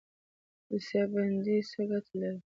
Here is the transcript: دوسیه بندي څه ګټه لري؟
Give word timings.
دوسیه 0.67 1.03
بندي 1.11 1.57
څه 1.69 1.81
ګټه 1.89 2.13
لري؟ 2.21 2.39